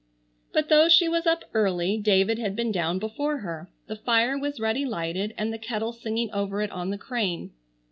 [0.51, 3.69] But though she was up early David had been down before her.
[3.85, 7.51] The fire was ready lighted and the kettle singing over it on the crane.